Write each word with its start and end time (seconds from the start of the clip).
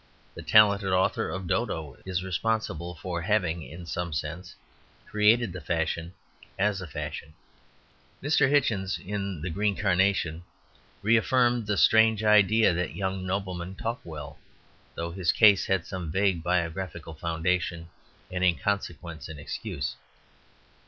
The 0.33 0.41
talented 0.41 0.91
author 0.91 1.29
of 1.29 1.45
"Dodo" 1.45 1.95
is 2.07 2.23
responsible 2.23 2.95
for 2.95 3.21
having 3.21 3.61
in 3.61 3.85
some 3.85 4.13
sense 4.13 4.55
created 5.07 5.53
the 5.53 5.61
fashion 5.61 6.15
as 6.57 6.81
a 6.81 6.87
fashion. 6.87 7.35
Mr. 8.19 8.49
Hichens, 8.49 8.97
in 8.97 9.43
the 9.43 9.51
"Green 9.51 9.75
Carnation," 9.75 10.43
reaffirmed 11.03 11.67
the 11.67 11.77
strange 11.77 12.23
idea 12.23 12.73
that 12.73 12.95
young 12.95 13.27
noblemen 13.27 13.75
talk 13.75 14.01
well; 14.03 14.39
though 14.95 15.11
his 15.11 15.31
case 15.31 15.67
had 15.67 15.85
some 15.85 16.11
vague 16.11 16.41
biographical 16.41 17.13
foundation, 17.13 17.87
and 18.31 18.43
in 18.43 18.55
consequence 18.57 19.29
an 19.29 19.37
excuse. 19.37 19.97